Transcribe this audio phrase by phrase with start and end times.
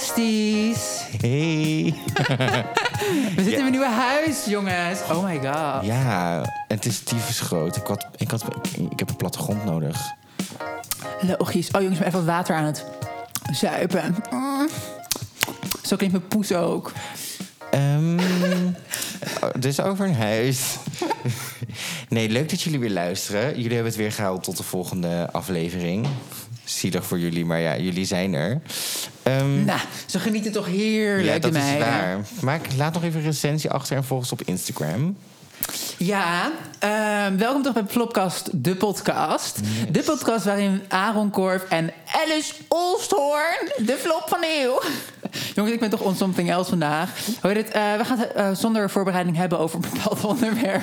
[0.00, 1.04] besties.
[1.20, 1.94] Hey.
[3.36, 5.00] We zitten in mijn nieuwe huis, jongens.
[5.10, 5.84] Oh my god.
[5.84, 7.76] Ja, het is tyfus groot.
[7.76, 8.44] Ik, had, ik, had,
[8.90, 10.12] ik heb een plattegrond nodig.
[11.20, 11.70] Logisch.
[11.70, 12.84] Oh jongens, ik ben even wat water aan het
[13.52, 14.16] zuipen.
[14.30, 14.68] Mm.
[15.82, 16.92] Zo klinkt mijn poes ook.
[17.70, 18.18] Ehm,
[19.42, 20.76] oh, dus over een huis.
[22.08, 23.46] nee, leuk dat jullie weer luisteren.
[23.48, 26.06] Jullie hebben het weer gehaald tot de volgende aflevering.
[26.64, 28.60] Zielig voor jullie, maar ja, jullie zijn er.
[29.22, 32.18] Ehm, Nou, ze genieten toch heerlijk, ja, de dat is waar.
[32.40, 35.16] Maak, laat nog even een recensie achter en volg ons op Instagram.
[35.96, 39.60] Ja, ehm, welkom toch bij Flopcast, de podcast.
[39.90, 41.92] De podcast waarin Aaron Korf en
[42.24, 44.80] Alice Olsthoorn de flop van de eeuw.
[45.54, 47.10] Jongens, ik ben toch on something else vandaag.
[47.40, 47.70] Hoor je dit?
[47.72, 50.82] Eh, we gaan het eh, zonder voorbereiding hebben over een bepaald onderwerp.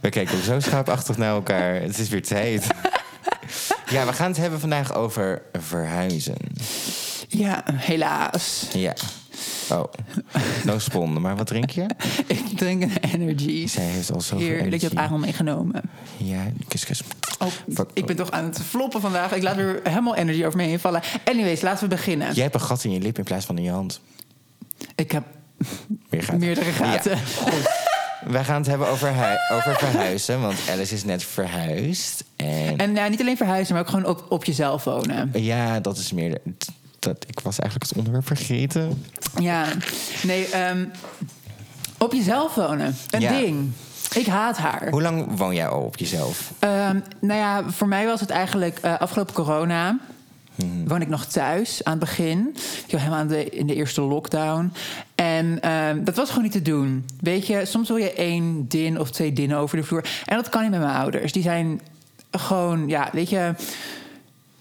[0.00, 1.74] We kijken zo schaapachtig naar elkaar.
[1.74, 2.66] Het is weer tijd.
[3.90, 6.36] ja, we gaan het hebben vandaag over verhuizen.
[7.28, 8.66] Ja, helaas.
[8.72, 8.94] Ja.
[9.70, 9.84] Oh,
[10.64, 11.20] no spon.
[11.20, 11.86] Maar wat drink je?
[12.26, 13.66] Ik drink een energy.
[13.66, 14.98] Zij heeft al zoveel Heerlijk, je hebt energie.
[14.98, 15.82] Aaron meegenomen.
[16.16, 17.00] Ja, kus, kus.
[17.38, 17.48] Oh,
[17.92, 19.32] ik ben toch aan het floppen vandaag.
[19.32, 21.02] Ik laat weer helemaal energy over me heen vallen.
[21.24, 22.32] Anyways, laten we beginnen.
[22.34, 24.00] Jij hebt een gat in je lip in plaats van in je hand.
[24.94, 25.24] Ik heb
[26.10, 26.38] Meer gaten.
[26.40, 27.10] meerdere gaten.
[27.10, 27.16] Ja,
[27.50, 27.76] goed.
[28.26, 29.08] Wij gaan het hebben over,
[29.52, 32.24] over verhuizen, want Alice is net verhuisd.
[32.36, 35.30] En, En ja, niet alleen verhuizen, maar ook gewoon op, op jezelf wonen.
[35.34, 36.38] ja, dat is meer...
[36.98, 39.04] Dat, ik was eigenlijk het onderwerp vergeten.
[39.40, 39.64] Ja,
[40.22, 40.84] nee, ehm,
[41.98, 42.96] op jezelf wonen.
[43.10, 43.40] Een Ja.
[43.40, 43.70] ding.
[44.14, 44.88] Ik haat haar.
[44.90, 46.52] Hoe lang woon jij al op jezelf?
[46.58, 49.98] Ehm, nou ja, voor mij was het eigenlijk eh, afgelopen corona.
[50.84, 52.50] Woon ik nog thuis aan het begin.
[52.86, 54.72] Ik was helemaal de, in de eerste lockdown.
[55.14, 57.06] En ehm, dat was gewoon niet te doen.
[57.20, 60.08] Weet je, soms wil je één din of twee dinnen over de vloer.
[60.24, 61.32] En dat kan niet met mijn ouders.
[61.32, 61.80] Die zijn
[62.30, 63.54] gewoon, ja, weet je,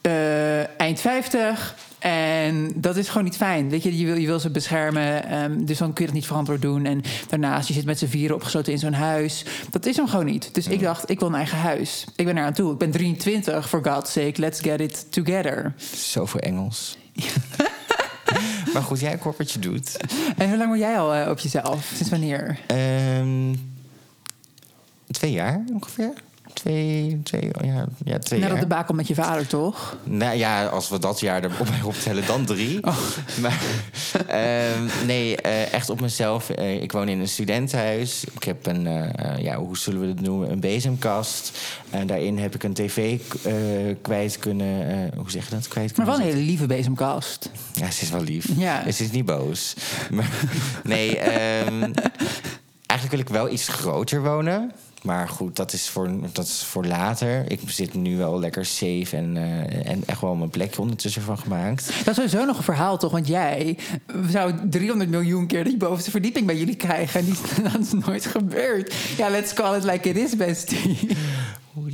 [0.01, 1.75] eh, eind 50.
[2.07, 3.69] En dat is gewoon niet fijn.
[3.69, 5.25] Weet je, je wil, je wil ze beschermen.
[5.25, 6.85] ehm, dus dan kun je dat niet verantwoord doen.
[6.85, 9.45] En daarnaast, je zit met z'n vieren opgesloten in zo'n huis.
[9.69, 10.53] Dat is hem gewoon niet.
[10.53, 12.05] Dus ik dacht, ik wil een eigen huis.
[12.15, 12.71] Ik ben er aan toe.
[12.71, 14.33] Ik ben 23, for God's sake.
[14.35, 15.73] Let's get it together.
[15.95, 16.97] Zoveel Engels.
[18.73, 19.97] maar goed, jij kort wat je doet.
[20.37, 21.91] En hoe lang woon jij al eh, op jezelf?
[21.95, 22.59] Sinds wanneer?
[22.67, 23.55] Ehm,
[25.11, 26.13] twee jaar ongeveer.
[26.57, 28.67] Twee, twee, ja, ja, twee Nadat jaar.
[28.67, 29.97] de komt met je vader, toch?
[30.03, 32.79] Nou ja, als we dat jaar erbij optellen, dan drie.
[33.41, 33.61] Maar
[34.27, 36.49] ehm, nee, eh, echt op mezelf.
[36.49, 38.23] Eh, ik woon in een studentenhuis.
[38.35, 41.57] Ik heb een, eh, ja, hoe zullen we het noemen, een bezemkast.
[41.89, 43.19] En daarin heb ik een tv
[44.01, 45.11] kwijt kunnen...
[45.15, 45.67] hoe zeg je dat?
[45.67, 47.49] Kwijt Maar kunnen wel een hele lieve bezemkast.
[47.73, 48.45] Ja, ze is wel lief.
[48.57, 48.91] Ja.
[48.91, 49.73] Ze is niet boos.
[50.15, 50.29] Maar,
[50.83, 51.91] nee, ehm,
[53.07, 54.71] eigenlijk wil ik wel iets groter wonen.
[55.03, 57.51] Maar goed, dat is voor, dat is voor later.
[57.51, 61.37] Ik zit nu wel lekker safe en, eh, en echt wel mijn plekje ondertussen van
[61.37, 61.87] gemaakt.
[61.87, 63.11] Dat is sowieso nog een verhaal, toch?
[63.11, 63.77] Want jij
[64.29, 67.19] zou 300 miljoen keer die bovenste verdieping bij jullie krijgen.
[67.19, 67.35] En die,
[67.71, 68.95] dat is nooit gebeurd.
[69.17, 71.17] Ja, let's call it like it is, bestie.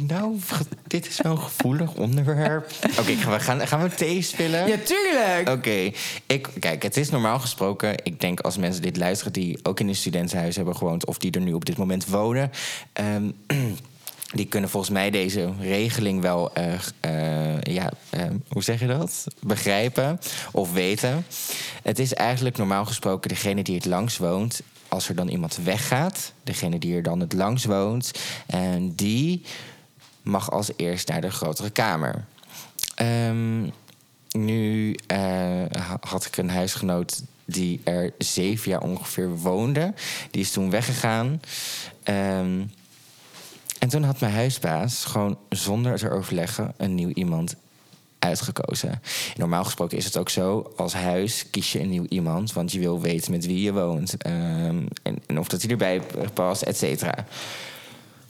[0.08, 0.40] Nou,
[0.88, 2.72] dit is wel een gevoelig onderwerp.
[3.00, 4.68] Oké, gaan, we, gaan, gaan we thee spillen?
[4.68, 5.50] Ja, tuurlijk.
[5.50, 5.92] Oké,
[6.26, 7.96] ik kijk, het is normaal gesproken.
[8.04, 11.32] Ik denk als mensen dit luisteren die ook in een studentenhuis hebben gewoond of die
[11.32, 12.52] er nu op dit moment wonen,
[12.94, 13.32] ehm,
[14.34, 19.28] die kunnen volgens mij deze regeling wel, eh, eh, ja, eh, hoe zeg je dat?
[19.40, 20.20] Begrijpen
[20.52, 21.26] of weten.
[21.84, 24.62] Het is eigenlijk normaal gesproken degene die het langs woont.
[24.88, 28.12] Als er dan iemand weggaat, degene die er dan het langs woont,
[28.48, 29.42] en die
[30.24, 32.26] mag als eerst naar de grotere kamer.
[32.96, 33.70] Ehm,
[34.32, 35.18] nu eh,
[35.72, 39.94] ha- had ik een huisgenoot die er zeven jaar ongeveer woonde.
[40.32, 41.42] Die is toen weggegaan.
[42.04, 42.62] Ehm,
[43.80, 47.56] en toen had mijn huisbaas gewoon zonder te overleggen een nieuw iemand
[48.20, 49.02] uitgekozen.
[49.36, 52.54] Normaal gesproken is het ook zo, als huis kies je een nieuw iemand...
[52.54, 56.02] want je wil weten met wie je woont ehm, en, en of dat hij erbij
[56.34, 57.26] past, et cetera.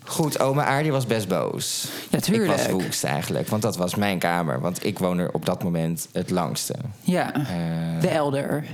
[0.05, 1.87] Goed, oma Aardie was best boos.
[2.09, 2.47] Ja, Ik tuurlijk.
[2.57, 4.59] was woest eigenlijk, want dat was mijn kamer.
[4.61, 6.75] Want ik woon er op dat moment het langste.
[7.01, 8.65] Ja, Eh, de elder.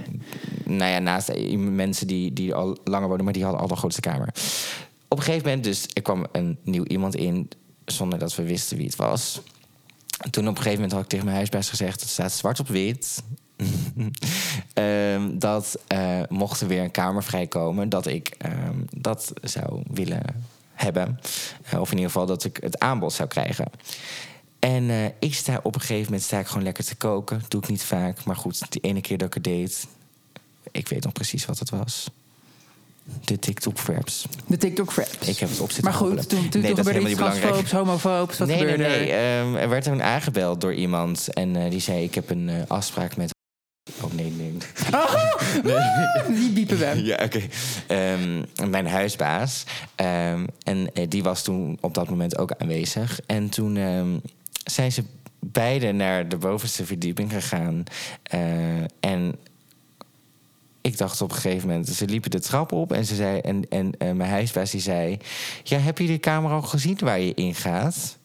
[0.65, 4.01] nou ja, naast mensen die, die al langer wonen, maar die hadden al de grootste
[4.01, 4.27] kamer.
[5.07, 7.49] Op een gegeven moment, dus er kwam een nieuw iemand in
[7.85, 9.41] zonder dat we wisten wie het was.
[10.19, 12.59] En toen op een gegeven moment had ik tegen mijn huisbaas gezegd: het staat zwart
[12.59, 13.23] op wit.
[14.73, 20.21] Ehm, dat eh, mocht er weer een kamer vrijkomen, dat ik ehm, dat zou willen
[20.81, 21.19] hebben.
[21.63, 23.65] Eh, of in ieder geval dat ik het aanbod zou krijgen.
[24.59, 27.41] En eh, ik sta op een gegeven moment sta ik gewoon lekker te koken.
[27.47, 29.87] Doe ik niet vaak, maar goed, die ene keer dat ik het deed,
[30.71, 32.09] ik weet nog precies wat het was.
[33.25, 34.25] De TikTok-fraps.
[34.47, 35.27] De TikTok-fraps.
[35.27, 38.37] Ik heb het op Maar goed, toen, toen, Nee, toen gebeurde iets transfoobs, homofoobs.
[38.37, 39.11] Wat nee, nee, gebeurde nee.
[39.11, 39.45] er?
[39.45, 41.33] ehm, er werd toen aangebeld door iemand.
[41.33, 43.37] En eh, die zei, ik heb een afspraak met
[44.01, 44.57] Oh nee, nee.
[44.93, 45.28] Oh,
[46.27, 47.03] die biepen we.
[47.03, 47.41] Ja, oké.
[47.87, 49.63] Ehm, mijn huisbaas.
[49.95, 53.19] Ehm, en eh, die was toen op dat moment ook aanwezig.
[53.25, 54.17] En toen ehm,
[54.63, 55.03] zijn ze
[55.39, 57.83] beide naar de bovenste verdieping gegaan.
[58.23, 58.39] Eh,
[58.99, 59.35] en
[60.81, 63.69] ik dacht op een gegeven moment, ze liepen de trap op en ze zei, en,
[63.69, 65.17] en eh, mijn huisbaas die zei:
[65.63, 68.17] Ja, heb je de kamer al gezien waar je in gaat?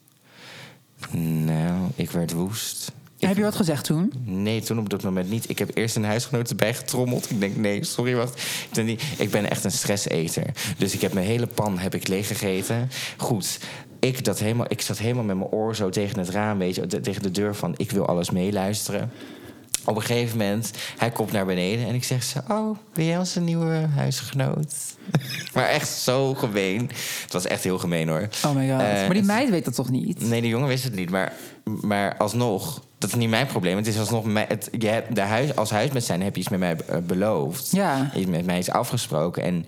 [1.11, 2.93] Nou, ik werd woest.
[3.25, 4.13] Ik- Heb je wat gezegd toen?
[4.25, 5.49] Nee, toen op dat moment niet.
[5.51, 7.31] Ik heb eerst een huisgenoot erbij getrommeld.
[7.31, 8.39] Ik denk, nee, sorry, wacht.
[8.41, 10.45] Ik ben, niet, ik ben echt een stresseter.
[10.79, 12.91] Dus ik heb mijn hele pan heb ik leeggegeten.
[13.17, 13.59] Goed,
[14.01, 16.87] ik, dat helemaal, ik zat helemaal met mijn oor zo tegen het raam, weet je,
[16.87, 17.75] te- tegen de deur van...
[17.77, 19.11] ik wil alles meeluisteren.
[19.87, 22.39] Op een gegeven moment, hij komt naar beneden en ik zeg zo...
[22.49, 24.75] oh, ben jij onze nieuwe huisgenoot?
[25.55, 26.91] maar echt zo gemeen.
[27.23, 28.29] Het was echt heel gemeen, hoor.
[28.45, 28.81] Oh my god.
[28.81, 30.21] Eh, maar die meid weet dat toch niet?
[30.21, 31.11] Nee, de jongen wist het niet.
[31.11, 31.33] Maar,
[31.65, 33.77] maar alsnog, dat is niet mijn probleem.
[33.77, 36.41] Het is alsnog mijn, het, je hebt de huis, als huis met zijn heb je
[36.41, 37.71] iets met mij eh, beloofd.
[37.71, 38.11] Ja.
[38.17, 39.43] Iets met mij is afgesproken.
[39.43, 39.67] En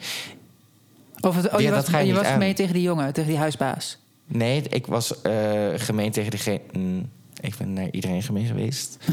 [1.20, 3.98] Of het, oh, Ja, je was, je je mee tegen die jongen, tegen die huisbaas.
[4.26, 5.32] nee, ik was eh,
[5.76, 6.60] gemeen tegen degene.
[6.72, 7.08] mm,
[7.40, 8.98] ik ben naar iedereen gemeen geweest.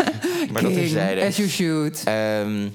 [0.52, 1.24] maar dat King, terzijde.
[1.24, 1.92] As you.
[2.04, 2.68] Ehm,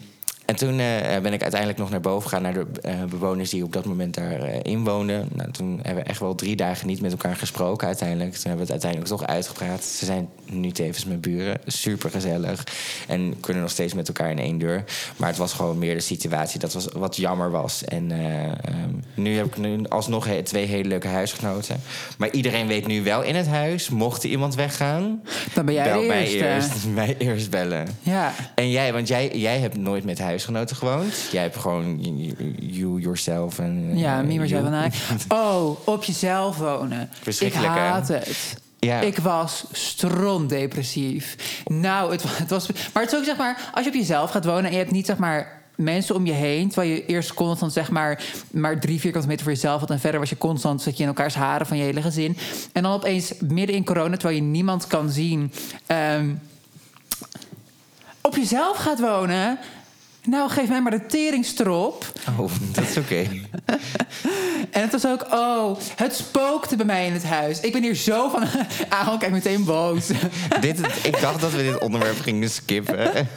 [0.46, 3.64] en toen eh, ben ik uiteindelijk nog naar boven gegaan naar de eh, bewoners die
[3.64, 5.28] op dat moment daar eh, inwoonden.
[5.34, 8.32] Nou, toen hebben we echt wel drie dagen niet met elkaar gesproken uiteindelijk.
[8.34, 9.84] Toen hebben we het uiteindelijk toch uitgepraat.
[9.84, 11.60] Ze zijn nu tevens mijn buren.
[11.66, 12.64] Super gezellig.
[13.08, 14.84] En kunnen nog steeds met elkaar in één deur.
[15.18, 17.84] Maar het was gewoon meer de situatie dat was, wat jammer was.
[17.84, 18.54] En eh, ehm,
[19.14, 21.82] nu heb ik nu alsnog he- twee hele leuke huisgenoten.
[22.18, 23.90] Maar iedereen weet nu wel in het huis.
[23.90, 25.22] Mocht er iemand weggaan,
[25.54, 26.46] Dan ben jij bel de mij eerste.
[26.48, 26.86] eerst.
[26.96, 27.88] Mij eerst bellen.
[28.02, 28.34] Ja.
[28.56, 31.28] En jij, want jij, jij hebt nooit met huisgenoten gewoond.
[31.32, 33.88] Jij hebt gewoon you, you yourself en...
[33.92, 34.66] eh, Ja, me, you.
[34.66, 34.92] en I.
[35.28, 37.02] Oh, op jezelf wonen.
[37.02, 37.80] Ik Verschrikkelijk, hè?
[37.80, 38.58] haat het.
[38.80, 39.00] Ja.
[39.02, 41.36] Ik was stronddepressief.
[41.66, 42.68] Nou, het, het was...
[42.94, 43.70] Maar het is ook zeg maar...
[43.74, 45.64] Als je op jezelf gaat wonen en je hebt niet zeg maar...
[45.76, 49.54] Mensen om je heen, terwijl je eerst constant zeg maar, maar drie vierkante meter voor
[49.54, 49.90] jezelf had.
[49.90, 52.38] En verder was je constant, zat je in elkaars haren van je hele gezin.
[52.74, 55.52] En dan opeens midden in corona, terwijl je niemand kan zien,
[55.86, 56.34] ehm,
[58.22, 59.58] op jezelf gaat wonen.
[60.25, 62.06] Nou, geef mij maar de teringstrop.
[62.39, 63.25] Oh, dat is oké.
[64.72, 67.60] En het was ook, oh, het spookte bij mij in het huis.
[67.60, 68.44] Ik ben hier zo van,
[68.89, 70.07] Aaron kijk meteen boos.
[70.60, 73.27] dit, ik dacht dat we dit onderwerp gingen skippen.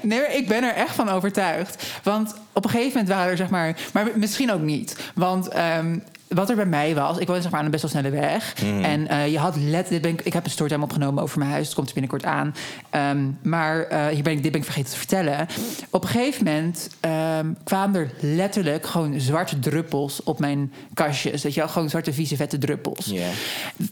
[0.00, 1.86] Nee, ik ben er echt van overtuigd.
[2.02, 3.76] Want op een gegeven moment waren er, zeg maar...
[3.92, 4.96] Maar misschien ook niet.
[5.14, 5.98] Want ehm,
[6.34, 7.18] wat er bij mij was...
[7.18, 8.54] Ik woonde zeg maar aan een best wel snelle weg.
[8.82, 9.88] En eh, je had let...
[9.88, 11.66] Dit ben ik, ik heb een storytime opgenomen over mijn huis.
[11.66, 12.54] Het komt er binnenkort aan.
[12.90, 15.46] Ehm, maar eh, hier ben ik, dit ben ik vergeten te vertellen.
[15.90, 18.86] Op een gegeven moment ehm, kwamen er letterlijk...
[18.86, 21.42] gewoon zwarte druppels op mijn kastjes.
[21.42, 21.68] Weet je wel?
[21.68, 23.12] Gewoon zwarte vieze vette druppels.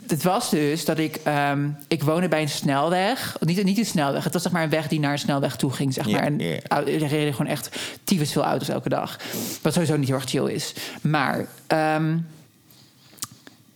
[0.06, 1.16] Het was dus dat ik...
[1.24, 3.36] ehm, ik woonde bij een snelweg.
[3.40, 4.24] Niet, niet een snelweg.
[4.24, 5.92] Het was zeg maar een weg die naar een snelweg toe ging.
[5.94, 6.22] Zeg maar.
[6.22, 6.58] En ja.
[6.68, 9.16] au- er reden gewoon echt tyfus veel auto's elke dag.
[9.62, 10.74] Wat sowieso niet heel erg chill is.
[11.00, 12.16] Maar ehm,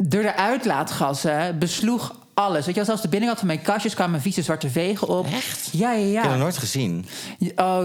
[0.08, 2.66] door de uitlaatgassen besloeg alles.
[2.66, 5.26] Weet je, zelfs de binnenkant van mijn kastjes kwamen vieze zwarte vegen op.
[5.26, 5.68] Echt?
[5.72, 6.30] Ja, ja, Ik heb ja.
[6.30, 7.06] dat nooit gezien.
[7.56, 7.84] Oh,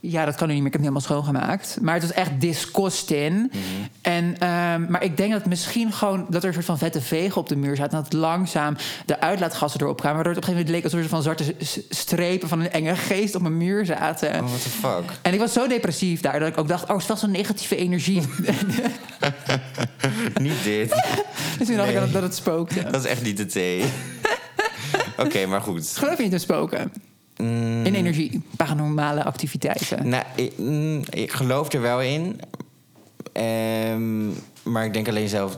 [0.00, 0.72] ja, dat kan nu niet meer.
[0.72, 1.78] Ik heb het niet helemaal schoongemaakt.
[1.80, 3.52] Maar het was echt disgusting.
[4.00, 6.26] En, ehm, maar ik denk dat misschien gewoon...
[6.28, 7.98] dat er een soort van vette vegen op de muur zaten...
[7.98, 10.14] en dat langzaam de uitlaatgassen erop kwamen...
[10.14, 12.48] waardoor het op een gegeven moment leek alsof er van zwarte strepen...
[12.48, 14.28] van een enge geest op mijn muur zaten.
[14.34, 15.18] Oh, what the fuck.
[15.22, 16.38] En ik was zo depressief daar...
[16.38, 18.22] dat ik ook dacht, oh, het is wel zo'n negatieve energie.
[20.40, 20.90] niet dit.
[21.58, 22.10] dus toen dacht ik Nee.
[22.10, 22.82] dat het spookte.
[22.82, 23.84] Dat is echt niet de thee.
[25.24, 25.92] Oké, maar goed.
[25.96, 26.92] Geloof je niet in spoken?
[27.38, 30.08] Mm, In energie, paranormale activiteiten.
[30.08, 32.40] nou, ik, mm, ik geloof er wel in.
[33.32, 34.26] Ehm,
[34.62, 35.56] maar ik denk alleen zelf...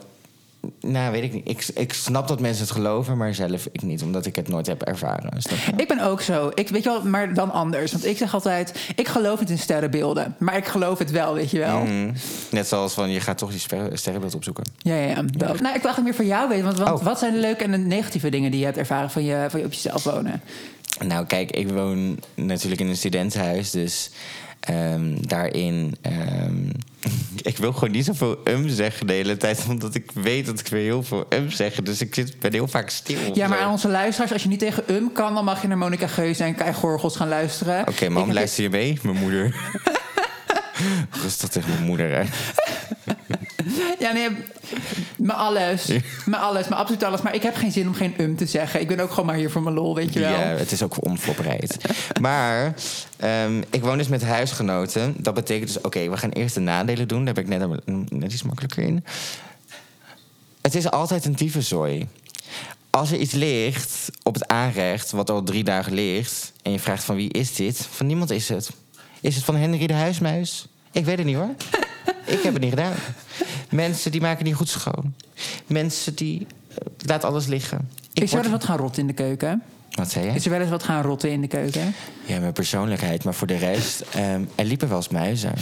[0.81, 1.49] Nou, weet ik niet.
[1.49, 4.03] Ik, ik snap dat mensen het geloven, maar zelf ik niet.
[4.03, 5.39] Omdat ik het nooit heb ervaren.
[5.77, 6.51] Ik ben ook zo.
[6.55, 7.93] Ik weet je wel, maar dan anders.
[7.93, 11.51] Want ik zeg altijd: ik geloof niet in sterrenbeelden, maar ik geloof het wel, weet
[11.51, 11.81] je wel.
[11.81, 12.13] Mhm.
[12.51, 14.65] Net zoals van, je gaat toch sper- sterrenbeeld opzoeken.
[14.79, 15.15] Ja, ja, ja.
[15.23, 15.39] dat.
[15.39, 16.65] Nou, ik wil eigenlijk meer van jou weten.
[16.65, 17.05] Want, want Oh.
[17.05, 19.61] wat zijn de leuke en de negatieve dingen die je hebt ervaren van je, van
[19.61, 20.41] je op jezelf wonen?
[21.07, 24.11] Nou, kijk, ik woon natuurlijk in een studentenhuis, dus
[24.61, 25.97] ehm, daarin.
[26.03, 26.57] ehm,
[27.51, 30.67] ik wil gewoon niet zoveel um zeggen de hele tijd, omdat ik weet dat ik
[30.67, 31.75] weer heel veel um zeg.
[31.75, 33.19] Dus ik zit, ben heel vaak stil.
[33.35, 35.79] Ja, maar aan onze luisteraars, als je niet tegen um kan, dan mag je naar
[35.79, 37.81] Monica Geus en Kai Gorgels gaan luisteren.
[37.89, 38.99] Oké, Ik mam, luister je mee?
[39.03, 39.55] Mijn moeder.
[41.23, 42.25] Rustig tegen mijn moeder, hè?
[43.99, 44.29] Ja, nee,
[45.17, 45.87] mijn alles.
[46.27, 47.23] Mijn alles, mijn absoluut alles.
[47.23, 48.81] Maar ik heb geen zin om geen um te zeggen.
[48.81, 50.31] Ik ben ook gewoon maar hier voor mijn lol, weet je wel.
[50.31, 51.77] Ja, het is ook onvoorbereid.
[52.21, 52.75] maar
[53.17, 55.15] ehm, ik woon dus met huisgenoten.
[55.19, 57.25] Dat betekent dus, oké, we gaan eerst de nadelen doen.
[57.25, 59.05] Daar ben ik net, net iets makkelijker in.
[60.61, 62.09] Het is altijd een tyfuszooi.
[62.91, 66.53] Als er iets ligt op het aanrecht, wat al drie dagen ligt...
[66.63, 67.89] en je vraagt van wie is dit?
[67.91, 68.71] Van niemand is het.
[69.21, 70.67] Is het van Henry de Huismuis?
[70.93, 71.55] Ik weet het niet hoor.
[72.25, 72.93] Ik heb het niet gedaan.
[73.71, 75.15] Mensen die maken niet goed schoon.
[75.67, 77.91] Mensen die uh, laat alles liggen.
[78.13, 79.63] Ik is er wel word- eens wat gaan rotten in de keuken?
[79.91, 80.33] Wat zei je?
[80.33, 81.95] Is er wel eens wat gaan rotten in de keuken?
[82.25, 83.25] Ja, mijn persoonlijkheid.
[83.25, 85.53] Maar voor de rest, ehm, er liepen wel eens muizen.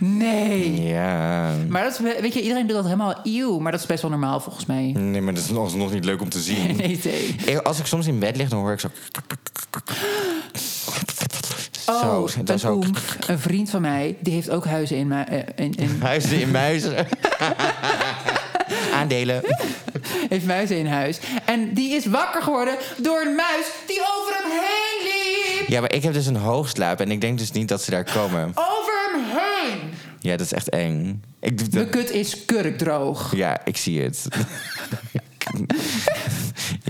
[0.00, 0.82] Nee.
[0.82, 1.54] Ja.
[1.68, 3.58] Maar dat is, weet je, iedereen doet dat helemaal eeuw.
[3.58, 4.92] Maar dat is best wel normaal volgens mij.
[4.96, 6.76] Nee, maar dat is alsnog niet leuk om te zien.
[6.76, 7.00] Nee,
[7.46, 7.58] nee.
[7.58, 8.88] Als ik soms in bed lig, dan hoor ik zo...
[11.86, 12.94] Oh, Zo, dat een is ook- oom,
[13.26, 15.08] een vriend van mij, die heeft ook huizen in...
[15.08, 16.94] ma- eh, in, in Huizen in muizen.
[18.94, 19.42] Aandelen.
[20.28, 21.18] heeft muizen in huis.
[21.44, 25.02] En die is wakker geworden door een muis die over hem heen
[25.58, 25.68] liep.
[25.68, 28.12] Ja, maar ik heb dus een hoogslaap en ik denk dus niet dat ze daar
[28.12, 28.48] komen.
[28.48, 29.90] Over hem heen.
[30.20, 31.22] Ja, dat is echt eng.
[31.40, 33.36] Ik De kut is kurkdroog.
[33.36, 34.26] Ja, ik zie het.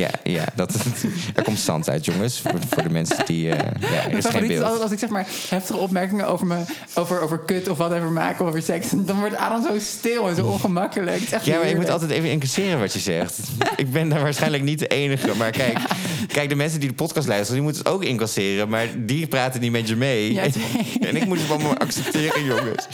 [0.02, 0.74] Ja, ja dat,
[1.36, 2.40] er komt zand uit, jongens.
[2.40, 3.50] Voor, voor de mensen die...
[3.50, 4.80] eh, ja, er is geen beeld.
[4.80, 8.46] als ik zeg maar heftige opmerkingen over, me, over, over kut of whatever maak of
[8.46, 8.86] over seks.
[8.94, 11.20] Dan wordt Adam zo stil en zo ongemakkelijk.
[11.42, 13.38] Ja, maar ik moet altijd even incasseren wat je zegt.
[13.76, 15.34] ik ben daar waarschijnlijk niet de enige.
[15.36, 15.78] Maar kijk,
[16.26, 18.68] kijk, de mensen die de podcast luisteren, die moeten het ook incasseren.
[18.68, 20.32] Maar die praten niet met je mee.
[20.32, 20.42] Ja,
[21.08, 22.86] en ik moet het allemaal accepteren, jongens.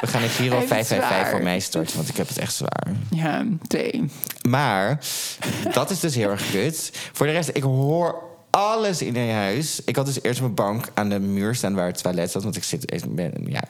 [0.00, 1.30] We gaan een Giro Hij heeft het 555 zwaar.
[1.30, 2.92] voor mij starten, want ik heb het echt zwaar.
[3.10, 4.04] Ja, twee.
[4.48, 5.00] Maar
[5.72, 6.90] dat is dus heel erg kut.
[7.12, 9.80] Voor de rest, ik hoor alles in je huis.
[9.84, 12.42] Ik had dus eerst mijn bank aan de muur staan waar het toilet zat.
[12.42, 13.62] Want ik zit, ben, ja,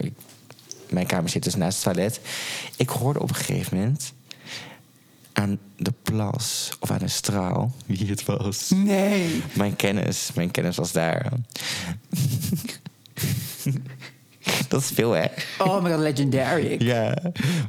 [0.88, 2.20] mijn kamer zit dus naast het toilet.
[2.76, 4.12] Ik hoorde op een gegeven moment
[5.32, 8.70] aan de plas of aan de straal wie het was.
[8.74, 9.42] Nee.
[9.52, 11.32] Mijn kennis, mijn kennis was daar.
[14.68, 15.24] Dat is veel, hè?
[15.58, 16.76] Oh my god, legendary.
[16.84, 17.14] Ja.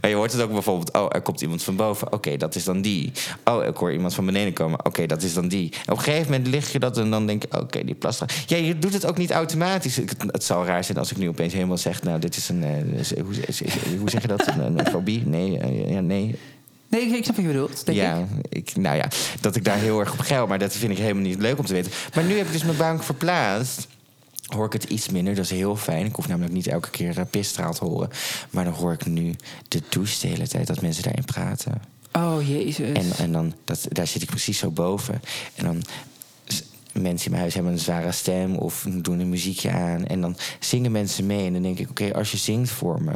[0.02, 0.94] Maar je hoort het ook bijvoorbeeld...
[0.94, 2.14] oh, er komt iemand van boven.
[2.14, 3.12] Oké, dat is dan die.
[3.44, 4.86] Oh, ik hoor iemand van beneden komen.
[4.86, 5.72] Oké, dat is dan die.
[5.86, 7.60] En op een gegeven moment lig je dat en dan denk je...
[7.60, 8.26] oké, die plastra.
[8.46, 9.98] Ja, je doet het ook niet automatisch.
[10.00, 12.04] Ik- Het, zal raar zijn als ik nu opeens helemaal zeg...
[12.04, 12.64] nou, dit is een...
[12.64, 13.22] eh,
[14.00, 14.48] hoe, zeg je dat?
[14.48, 15.24] Een, een fobie?
[15.26, 16.36] Nee, eh, ja, nee.
[16.90, 18.04] Nee, ik, ik snap wat je bedoelt, denk ik.
[18.04, 19.08] ja, ik, nou ja,
[19.42, 20.48] dat ik daar heel erg op geil.
[20.48, 21.92] Maar dat vind ik helemaal niet leuk om te weten.
[22.16, 23.88] Maar nu heb ik dus mijn bank verplaatst.
[24.48, 26.06] Hoor ik het iets minder, dat is heel fijn.
[26.06, 28.10] Ik hoef namelijk niet elke keer uh, te horen.
[28.50, 29.36] Maar dan hoor ik nu
[29.68, 31.82] de douche de hele tijd dat mensen daarin praten.
[32.12, 32.94] Oh, jezus.
[32.94, 35.22] En, en dan, dat, daar zit ik precies zo boven.
[35.56, 35.84] En dan
[37.02, 40.06] mensen in mijn huis hebben een zware stem of doen een muziekje aan.
[40.06, 41.46] En dan zingen mensen mee.
[41.46, 43.14] En dan denk ik, oké, als je zingt voor me,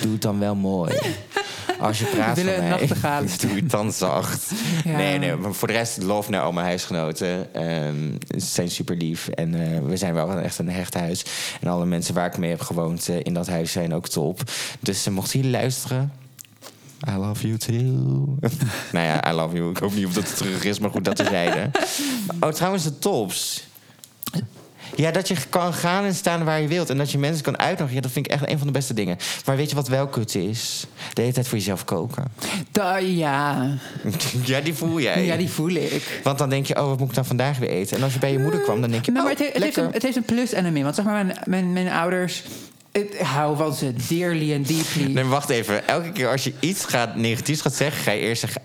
[0.00, 0.98] doe het dan wel mooi.
[1.78, 2.78] Als je praat een mij,
[3.40, 4.50] doe het dan zacht.
[4.84, 4.96] Ja.
[4.96, 7.54] Nee, nee, maar voor de rest, love naar al mijn huisgenoten.
[7.54, 9.28] Ehm, ze zijn super lief.
[9.28, 11.24] En eh, we zijn wel echt een hecht huis.
[11.60, 14.40] En alle mensen waar ik mee heb gewoond eh, in dat huis zijn ook top.
[14.80, 16.12] Dus uh, mocht jullie luisteren...
[17.08, 17.74] I love you too.
[18.92, 19.70] nou ja, I love you.
[19.70, 21.70] Ik hoop niet of dat het terug is, maar goed, dat terzijde.
[22.40, 23.64] Oh, trouwens, de tops.
[24.96, 26.90] Ja, dat je kan gaan en staan waar je wilt.
[26.90, 27.94] En dat je mensen kan uitnodigen.
[27.94, 29.16] Ja, dat vind ik echt een van de beste dingen.
[29.46, 30.86] Maar weet je wat wel kut is?
[31.12, 32.24] De hele tijd voor jezelf koken.
[32.70, 33.68] Da- ja.
[34.44, 35.24] ja, die voel jij.
[35.24, 36.20] ja, die voel ik.
[36.22, 37.96] Want dan denk je, oh, wat moet ik dan vandaag weer eten?
[37.96, 39.52] En als je bij je moeder kwam, dan denk je, Nou, oh, maar het, he-
[39.54, 39.84] het, heeft lekker.
[39.84, 40.82] een, het heeft een plus en een min.
[40.82, 42.42] Want zeg maar, mijn, mijn, mijn ouders...
[42.96, 45.12] Ik hou van ze dearly and deeply.
[45.12, 45.88] Nee, wacht even.
[45.88, 48.62] Elke keer als je iets gaat, negatiefs gaat zeggen, ga je eerst zeggen...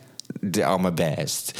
[0.51, 1.51] "The- Oh, my best.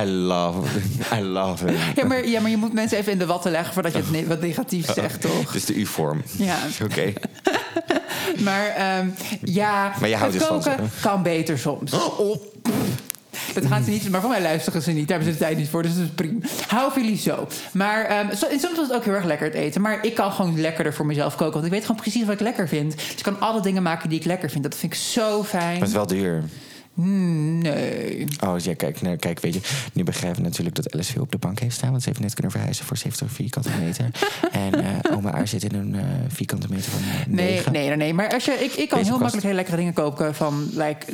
[0.00, 0.68] I love,
[1.14, 1.76] I love it.
[1.96, 3.72] Ja maar, ja, maar je moet mensen even in de watten leggen...
[3.74, 5.52] voordat je het ne- wat negatief zegt, toch?
[5.52, 6.22] Dus de U-vorm.
[6.36, 6.58] Ja.
[6.84, 7.12] Oké.
[8.38, 9.08] Maar ehm,
[9.44, 11.92] ja, Maar je houdt het dus van koken kan beter soms.
[11.92, 12.42] Oh.
[13.60, 15.08] Dat gaan ze niet, maar voor mij luisteren ze niet.
[15.08, 16.38] Daar hebben ze de tijd niet voor, dus dat is prima.
[16.66, 17.48] Hou jullie zo.
[17.72, 19.80] Maar en soms is het ook heel erg lekker het eten.
[19.80, 21.52] Maar ik kan gewoon lekkerder voor mezelf koken.
[21.52, 22.96] Want ik weet gewoon precies wat ik lekker vind.
[22.96, 24.62] Dus ik kan alle dingen maken die ik lekker vind.
[24.62, 25.64] Dat vind ik zo fijn.
[25.64, 26.42] Maar het is wel duur.
[26.94, 28.26] Hmm, nee.
[28.44, 29.60] Oh ja, kijk, nou, kijk, weet je,
[29.92, 31.90] nu begrijpen we natuurlijk dat Alice veel op de bank heeft staan.
[31.90, 34.10] Want ze heeft net kunnen verhuizen voor 70 vierkante meter.
[34.52, 37.72] en eh, oma Aar zit in een eh, vierkante meter van eh, Nee, 9.
[37.72, 38.14] nee, nee, nee.
[38.14, 41.06] Maar als je, ik, ik kan heel makkelijk hele lekkere dingen koken van like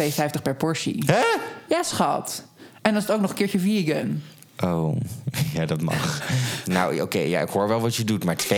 [0.00, 1.02] 2,50 per portie.
[1.06, 1.22] Hè?
[1.72, 2.44] Ja, schat.
[2.82, 4.22] En dan is het ook nog een keertje vegan.
[4.64, 4.96] Oh,
[5.56, 6.22] ja, dat mag.
[6.64, 8.48] nou, oké, ja, ik hoor wel wat je doet, maar 2,50,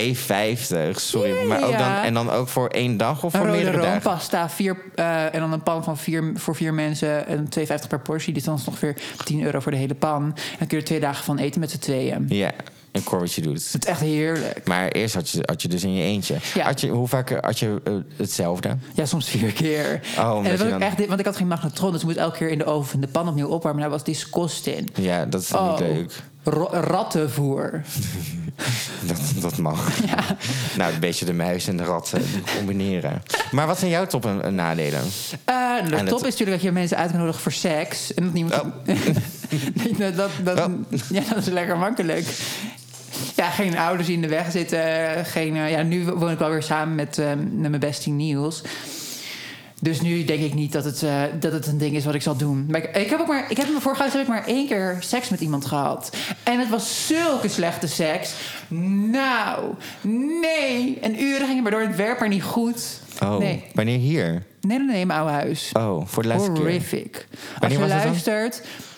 [0.93, 1.35] sorry.
[1.35, 1.79] Ja, maar ook ja.
[1.95, 3.91] dan, en dan ook voor één dag of Een voor meerdere dagen?
[3.91, 8.01] roompasta, vier, eh, en dan een pan van vier, voor vier mensen en 2,50 per
[8.01, 8.33] portie.
[8.33, 10.23] Dus dan is het ongeveer 10 euro voor de hele pan.
[10.25, 12.27] En dan kun je er twee dagen van eten met z'n tweeën.
[12.29, 12.53] Ja,
[12.95, 13.73] ik hoor wat je doet.
[13.73, 14.61] Het is echt heerlijk.
[14.67, 16.37] Maar eerst had je, had je dus in je eentje.
[16.55, 16.65] Ja.
[16.65, 18.77] Had je, hoe vaak had je eh, hetzelfde?
[18.95, 20.01] Ja, soms vier keer.
[20.19, 22.37] Oh, en dat was dan- echt, want ik had geen magnetron, dus ik moest elke
[22.37, 23.81] keer in de oven de pan opnieuw opwarmen.
[23.81, 24.91] Daar was disgusting.
[24.95, 26.13] Ja, dat is dan Oh, niet leuk.
[26.71, 27.83] rattenvoer.
[29.07, 29.89] Dat, dat mag.
[30.79, 32.21] Nou, een beetje de muis en de rat eh,
[32.57, 33.23] combineren.
[33.51, 35.01] Maar wat zijn jouw top en, en nadelen?
[35.45, 38.15] Eh, de En top het- is natuurlijk dat je mensen uit kan nodigen voor seks.
[38.15, 38.63] En dat niemand.
[38.63, 38.67] Oh.
[39.99, 40.73] Dat, dat, dat, Oh.
[41.11, 42.27] Ja, dat is lekker makkelijk.
[43.43, 44.81] Ja, geen ouders die in de weg zitten.
[45.25, 48.63] Geen, eh, ja, nu woon ik wel weer samen met, eh, met mijn bestie Niels.
[49.81, 52.23] Dus nu denk ik niet dat het, eh, dat het een ding is wat ik
[52.23, 52.67] zal doen.
[52.71, 54.47] Maar ik, ik heb ook maar, ik heb in mijn vorige huis heb ik maar
[54.47, 56.17] één keer seks met iemand gehad.
[56.43, 58.35] En het was zulke slechte seks.
[59.11, 59.75] Nou,
[60.41, 60.99] nee.
[61.01, 63.01] En uren gingen maar door het werk, maar niet goed.
[63.23, 63.65] Oh, Nee.
[63.75, 64.43] wanneer hier?
[64.61, 65.71] Nee, nee, nee, in mijn oude huis.
[65.73, 66.61] Oh, voor de laatste keer.
[66.61, 67.27] Horrific.
[67.61, 68.15] Als je dan?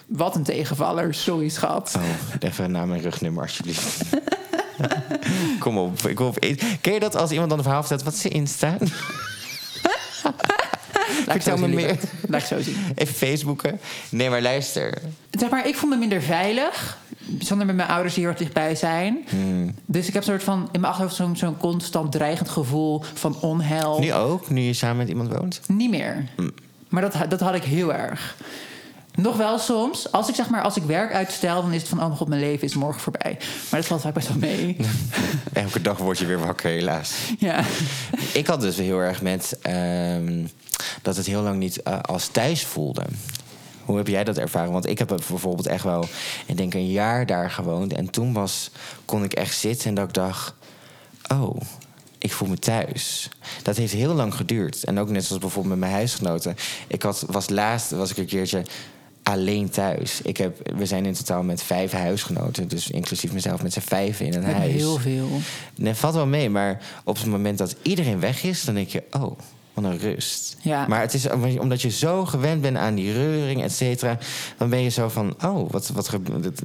[0.07, 1.15] Wat een tegenvaller.
[1.15, 1.95] Sorry, schat.
[1.97, 2.03] Oh,
[2.39, 4.03] even naar mijn rugnummer alsjeblieft.
[5.59, 6.39] Kom op, ik wil op
[6.81, 8.77] Ken je dat als iemand dan een verhaal vertelt, wat is zijn Insta?
[11.27, 11.99] Laat ik vertel zo me zien, meer.
[12.29, 12.77] Laat ik zo zien.
[12.95, 13.81] Even Facebooken.
[14.09, 14.99] Nee, maar luister.
[15.31, 16.99] Zeg maar, ik voel me minder veilig.
[17.39, 19.25] Zonder met mijn ouders die heel dichtbij zijn.
[19.29, 19.75] Hmm.
[19.85, 23.41] Dus ik heb een soort van in mijn achterhoofd zo'n zo'n constant dreigend gevoel van
[23.41, 23.99] onheil.
[23.99, 25.61] Nu ook, nu je samen met iemand woont?
[25.67, 26.29] Niet meer.
[26.37, 26.55] Hmm.
[26.89, 28.37] Maar dat, dat had ik heel erg.
[29.17, 30.13] Nog wel soms.
[30.13, 32.29] Als ik zeg maar, als ik werk uitstel, dan is het van, oh mijn god,
[32.29, 33.37] mijn leven is morgen voorbij.
[33.71, 34.77] Maar dat valt vaak best wel mee.
[35.53, 37.15] Elke dag word je weer wakker, helaas.
[37.39, 37.65] ja.
[38.33, 40.47] Ik had dus heel erg met ehm,
[41.03, 43.03] dat het heel lang niet eh, als thuis voelde.
[43.85, 44.73] Hoe heb jij dat ervaren?
[44.73, 46.05] Want ik heb bijvoorbeeld echt wel,
[46.47, 47.93] ik denk een jaar daar gewoond.
[47.93, 48.71] En toen was,
[49.05, 50.55] kon ik echt zitten en dat ik dacht,
[51.33, 51.61] oh,
[52.19, 53.29] ik voel me thuis.
[53.63, 54.85] Dat heeft heel lang geduurd.
[54.85, 56.57] En ook net zoals bijvoorbeeld met mijn huisgenoten.
[56.87, 58.65] Ik had, was laatst, was ik een keertje
[59.31, 60.21] alleen thuis.
[60.23, 62.69] Ik heb, we zijn in totaal met vijf huisgenoten.
[62.69, 64.73] Dus inclusief mezelf met z'n vijf in een huis.
[64.73, 65.29] heel veel.
[65.75, 69.03] Nee, valt wel mee, maar op het moment dat iedereen weg is, dan denk je,
[69.11, 69.39] oh,
[69.77, 70.57] wat een rust.
[70.61, 70.87] Ja.
[70.87, 71.29] Maar het is
[71.59, 74.19] omdat je zo gewend bent aan die reuring, et cetera,
[74.57, 76.11] dan ben je zo van, oh, wat, wat,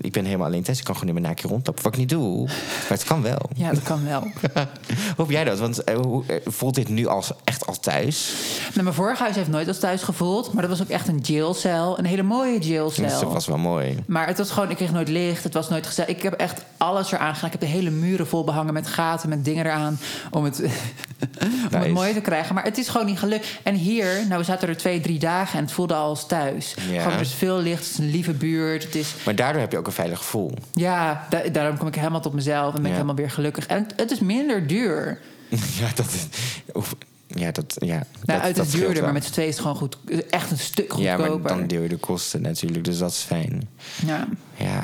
[0.01, 1.83] ik ben helemaal alleen thuis, ik kan gewoon niet meer naakje rondlopen.
[1.83, 3.49] Wat ik niet doe, maar het kan wel.
[3.55, 4.27] Ja, dat kan wel.
[5.17, 5.59] Heb jij dat?
[5.59, 8.33] Want eh, hoe, eh, voelt dit nu als, echt als thuis?
[8.73, 10.53] Nou, mijn vorige huis heeft nooit als thuis gevoeld.
[10.53, 11.99] Maar dat was ook echt een jailcel.
[11.99, 13.03] Een hele mooie jailcel.
[13.03, 14.03] Dus dat was wel mooi.
[14.07, 15.43] Maar het was gewoon, ik kreeg nooit licht.
[15.43, 16.09] Het was nooit gezellig.
[16.09, 17.51] Ik heb echt alles eraan gedaan.
[17.51, 19.99] Ik heb de hele muren vol behangen met gaten, met dingen eraan.
[20.31, 20.59] Om het,
[21.73, 22.55] om het mooi te krijgen.
[22.55, 23.47] Maar het is gewoon niet gelukt.
[23.63, 26.73] En hier, nou, we zaten er twee, drie dagen en het voelde al als thuis.
[26.91, 27.01] Ja.
[27.01, 28.83] Gewoon, er is veel licht, het is een lieve buurt.
[28.83, 30.51] Het is, Maar daardoor heb je ook een veilig gevoel.
[30.73, 32.93] ja, da- daarom kom ik helemaal tot mezelf en ben ik Ja.
[32.93, 33.65] helemaal weer gelukkig.
[33.67, 35.19] En het, het is minder duur.
[35.81, 36.27] ja, dat is...
[36.75, 36.95] oef,
[37.27, 39.77] Ja, dat, ja, Nou, dat, uit scheelt duurder, maar met z'n tweeën is het gewoon
[39.77, 39.97] goed.
[40.29, 41.41] Echt een stuk Ja, goedkoper.
[41.41, 43.69] maar dan deel je de kosten natuurlijk, dus dat is fijn.
[44.05, 44.27] Ja.
[44.55, 44.83] Ja,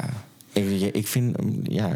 [0.53, 1.91] ik, ik vind, ja...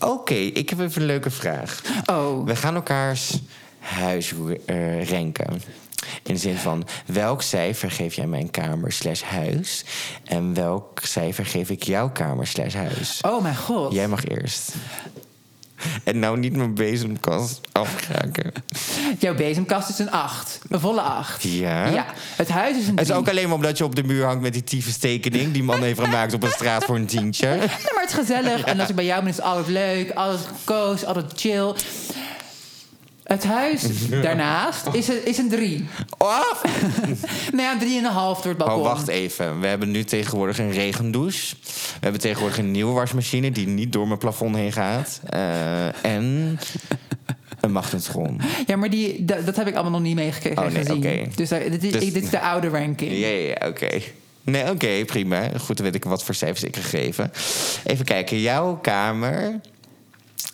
[0.00, 1.82] Oké, ik heb even een leuke vraag.
[2.06, 3.38] Oh, We gaan elkaars
[3.86, 4.32] huis
[4.66, 5.62] eh, renken.
[6.22, 9.84] In de zin van, welk cijfer geef jij mijn kamer slash huis?
[10.24, 13.20] En welk cijfer geef ik jouw kamer slash huis?
[13.22, 13.92] oh mijn god.
[13.92, 14.74] Jij mag eerst.
[16.04, 18.52] En nou niet mijn bezemkast afkraken.
[19.18, 20.58] Jouw bezemkast is een 8.
[20.68, 21.42] Een volle 8.
[21.42, 21.86] Ja?
[21.86, 23.18] Ja, het huis is een Het is 3.
[23.18, 25.52] ook alleen maar omdat je op de muur hangt met die tyfus tekening...
[25.52, 27.56] die man heeft gemaakt op een straat voor een tientje.
[27.56, 28.64] Maar het is gezellig.
[28.64, 30.10] En als ik bij jou ben, is altijd leuk.
[30.10, 31.72] Altijd koos, altijd chill.
[33.26, 33.82] Het huis
[34.22, 35.84] daarnaast is een, is een 3.
[36.18, 36.40] Oh,
[37.56, 38.76] Nou ja, 3,5 door het balkon.
[38.76, 39.60] Oh, wacht even.
[39.60, 41.56] We hebben nu tegenwoordig een regendouche.
[41.64, 43.50] We hebben tegenwoordig een nieuwe wasmachine...
[43.50, 45.20] die niet door mijn plafond heen gaat.
[45.26, 46.58] Eh, en
[47.60, 48.40] een magnetron.
[48.66, 50.96] Ja, maar die, da- dat heb ik allemaal nog niet meegekregen Oh, nee, gezien.
[50.96, 51.26] oké.
[51.34, 53.12] Dus, dit, is, Dus- dit is de oude ranking.
[53.12, 53.88] Ja, ja, ja, oké.
[54.42, 55.48] Nee, oké, prima.
[55.60, 57.32] Goed, dan weet ik wat voor cijfers ik gegeven.
[57.84, 58.40] Even kijken.
[58.40, 59.60] Jouw kamer...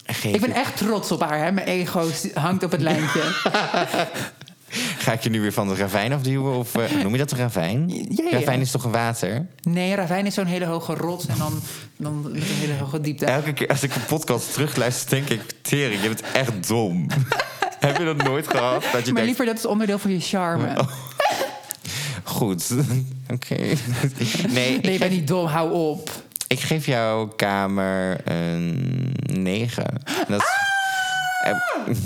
[0.06, 1.38] Geef Ik ben echt trots op haar.
[1.38, 1.52] Hè?
[1.52, 3.20] Mijn ego hangt op het lijntje.
[4.98, 6.54] Ga ik je nu weer van de ravijn afduwen?
[6.58, 7.88] Of eh, noem je dat een ravijn?
[7.88, 8.30] Ja, ja.
[8.30, 9.46] Ravijn is toch een water?
[9.62, 11.60] Nee, ravijn is zo'n hele hoge rots en dan,
[11.96, 13.24] dan met een hele hoge diepte.
[13.26, 15.40] Elke keer als ik een podcast terugluister, denk ik...
[15.62, 17.06] Tering, je bent echt dom.
[17.78, 18.82] Heb je dat nooit gehad?
[18.82, 20.78] Dat je maar denkt, liever, dat is onderdeel van je charme.
[20.78, 20.88] Oh,
[22.38, 22.70] goed.
[23.32, 23.56] Oké.
[23.56, 23.76] Nee,
[24.48, 26.10] Nee, ik geef, niet dom, hou op.
[26.52, 29.84] ik geef jouw kamer een 9.
[30.28, 30.46] Dat is,
[31.44, 31.54] eh,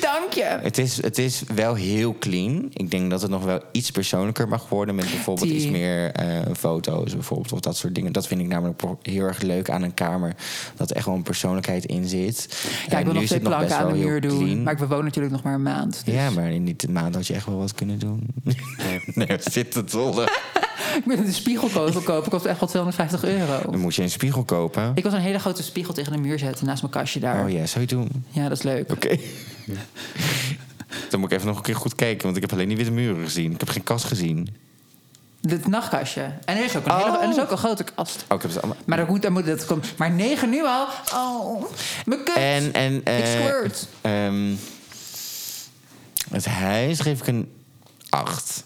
[0.00, 0.58] Dank je.
[0.62, 2.66] het, is, het is wel heel clean.
[2.72, 4.94] Ik denk dat het nog wel iets persoonlijker mag worden...
[4.94, 8.12] met bijvoorbeeld Die- iets meer eh, foto's bijvoorbeeld, of dat soort dingen.
[8.12, 10.34] Dat vind ik namelijk heel erg leuk aan een kamer.
[10.76, 12.66] Dat er echt wel een persoonlijkheid in zit.
[12.88, 14.38] Ja, ik wil nu nog twee planken aan de muur doen.
[14.38, 14.62] clean.
[14.62, 16.02] Maar we wonen natuurlijk nog maar een maand.
[16.04, 18.26] dus- Ja, maar in die maand had je echt wel wat kunnen doen.
[19.14, 20.28] nee, we zitten tollen.
[20.98, 22.30] Ik ben een spiegelkogel kopen.
[22.30, 23.70] Kost echt wel 250 euro.
[23.70, 24.92] Dan moet je een spiegel kopen.
[24.94, 27.44] Ik was een hele grote spiegel tegen de muur zetten naast mijn kastje daar.
[27.44, 28.24] Oh ja, zou je doen?
[28.28, 28.92] Ja, dat is leuk.
[28.92, 29.18] Oké.
[31.10, 32.92] Dan moet ik even nog een keer goed kijken, want ik heb alleen die witte
[32.92, 33.52] muren gezien.
[33.52, 34.56] Ik heb geen kast gezien.
[35.48, 36.22] Het nachtkastje.
[36.44, 37.04] En er is ook een, Oh.
[37.04, 38.24] hele, en er is ook een grote kast.
[38.28, 38.76] Oh, ik heb ze allemaal.
[38.84, 39.98] Maar dat moet, dat moet, dat komt.
[39.98, 40.86] Maar negen nu al.
[41.14, 41.64] Oh,
[42.04, 42.34] mijn kut.
[42.36, 43.86] En, en eh, ik squirt.
[44.00, 44.52] ehm,
[46.30, 47.52] het huis geef ik een
[48.08, 48.64] 8.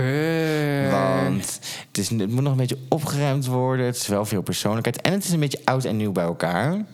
[0.00, 0.90] Fuck.
[0.92, 1.58] Want
[1.88, 3.86] het, is, het moet nog een beetje opgeruimd worden.
[3.86, 5.00] Het is wel veel persoonlijkheid.
[5.00, 6.84] En het is een beetje oud en nieuw bij elkaar.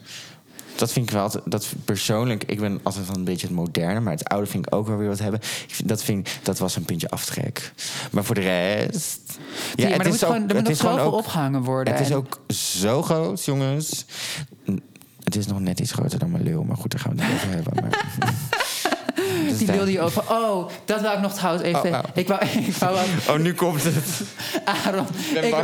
[0.77, 4.01] Dat vind ik wel altijd, dat persoonlijk, ik ben altijd van een beetje het moderne,
[4.01, 5.41] maar het oude vind ik ook wel weer wat hebben.
[5.41, 7.73] Ik vind, dat, vind, dat was een puntje aftrek.
[8.11, 9.21] Maar voor de rest.
[9.75, 11.95] Ja, maar er moet, ook- gewoon, er moet gewoon ook- opgehangen worden.
[11.95, 14.05] Het is ook zo groot, jongens.
[15.25, 17.33] Het is nog net iets groter dan mijn leeuw, maar goed, daar gaan we het
[17.33, 17.75] niet over hebben.
[17.83, 18.05] Maar...
[19.67, 20.23] Die wilde je over.
[20.31, 21.91] Oh, dat wou ik nog trouwens even.
[21.91, 22.05] Oh, oh.
[22.15, 22.97] Ik wou, ik wou
[23.29, 23.95] Oh, nu komt het.
[24.87, 25.07] Aaron,
[25.43, 25.55] ik,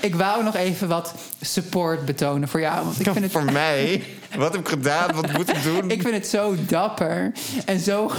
[0.00, 2.84] ik wou nog even wat support betonen voor jou.
[2.84, 4.02] Want ik vind het, Voor mij?
[4.36, 5.14] Wat heb ik gedaan?
[5.14, 5.90] Wat moet ik doen?
[5.90, 7.32] ik vind het zo dapper
[7.64, 8.10] en zo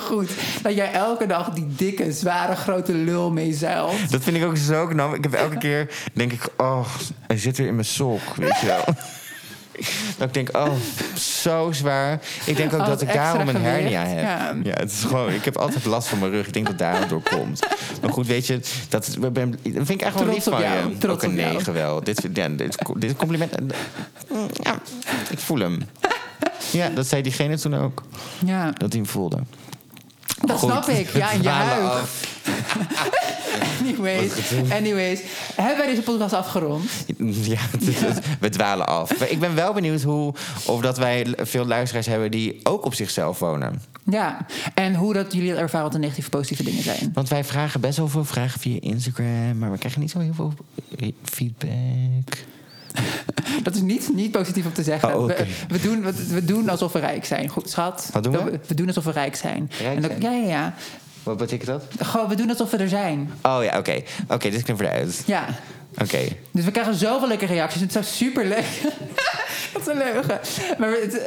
[0.00, 0.30] goed
[0.62, 4.10] dat jij elke dag die dikke, zware, grote lul meezeilt.
[4.10, 5.14] Dat vind ik ook zo knap.
[5.14, 6.86] Ik heb elke keer, denk ik, oh,
[7.26, 8.84] hij zit weer in mijn sok, weet je wel.
[10.18, 10.72] Dat ik denk, oh,
[11.16, 12.20] zo zwaar.
[12.46, 14.22] Ik denk ook Al dat ik daarom een hernia heb.
[14.22, 14.54] ja.
[14.62, 14.74] Ja.
[14.74, 16.46] het is gewoon, ik heb altijd last van mijn rug.
[16.46, 17.66] Ik denk dat daar door komt.
[18.02, 20.98] Maar goed, weet je, dat, ben, vind ik echt wel lief van jou, je.
[20.98, 22.04] trots ook een negen wel.
[22.04, 23.54] Dit, ja, dit, dit compliment,
[24.52, 24.78] ja,
[25.30, 25.78] ik voel hem.
[26.70, 28.02] Ja, dat zei diegene toen ook,
[28.44, 29.38] Ja, dat hij hem voelde.
[30.40, 31.08] dat Goed, snap ik.
[31.08, 32.04] Ja, in je huid.
[33.80, 34.32] Anyways,
[34.70, 35.20] anyways.
[35.54, 36.90] Hebben wij deze podcast afgerond?
[37.44, 37.60] Ja,
[38.40, 39.18] we dwalen af.
[39.18, 40.34] Maar ik ben wel benieuwd hoe,
[40.66, 43.82] of dat wij veel luisteraars hebben die ook op zichzelf wonen.
[44.04, 44.46] Ja.
[44.74, 47.10] En hoe dat jullie ervaren wat de negatieve positieve dingen zijn.
[47.14, 50.34] Want wij vragen best wel veel vragen via Instagram, maar we krijgen niet zo heel
[50.34, 50.54] veel
[51.24, 52.44] feedback.
[53.62, 55.18] Dat is niet, niet positief om te zeggen.
[55.18, 57.48] Oh, we, we, doen, we, we doen alsof we rijk zijn.
[57.48, 58.08] Goed, schat.
[58.12, 58.60] Wat doen we?
[58.66, 59.70] We doen alsof we rijk zijn.
[59.80, 60.22] Rijk en dan, zijn?
[60.22, 60.74] Ja, ja, ja.
[61.24, 61.82] Wat betekent dat?
[62.08, 63.32] Gewoon, we doen alsof we er zijn.
[63.42, 64.02] Oh ja, oké.
[64.28, 65.22] Oké, dit knippen we eruit.
[65.26, 65.46] Ja.
[65.98, 66.18] Oké.
[66.50, 67.80] Dus we krijgen zoveel leuke reacties.
[67.80, 68.66] Het zou super leuk.
[69.72, 70.40] Wat een leugen.
[70.78, 71.22] Maar het,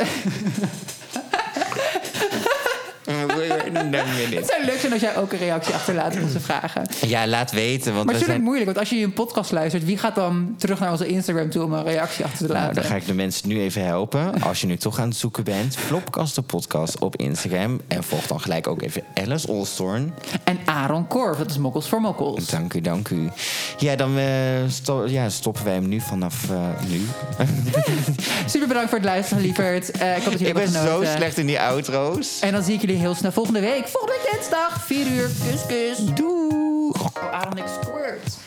[4.35, 6.87] het zou leuk zijn als jij ook een reactie achterlaat op onze vragen.
[7.07, 7.93] Ja, laat weten.
[7.93, 8.41] Want Maar het is zijn...
[8.41, 11.63] moeilijk, want als je een podcast luistert, wie gaat dan terug naar onze Instagram toe
[11.63, 12.75] om een reactie achter te Nou, laten?
[12.75, 14.41] dan ga ik de mensen nu even helpen.
[14.41, 17.79] Als je nu toch aan het zoeken bent, Flopkast de podcast op Instagram.
[17.87, 20.13] En volg dan gelijk ook even Alice Olstorn.
[20.43, 22.45] En Aaron Korf, dat is Mokkels voor Mokkels.
[22.49, 23.29] Dank u, dank u.
[23.77, 24.25] Ja, dan eh,
[24.67, 26.57] sto- ja, stoppen wij hem nu vanaf eh,
[26.89, 27.01] nu.
[28.45, 29.91] Super bedankt voor het luisteren, lieverd.
[29.91, 32.39] Eh, ik Ik ben zo slecht in die outro's.
[32.39, 33.66] En dan zie ik jullie heel snel volgende week.
[33.67, 35.29] Volgende week dinsdag, 4 uur.
[35.51, 35.97] Kus, kus.
[36.15, 36.95] Doeg!
[37.01, 38.37] Oh, Aaron, ik squirt.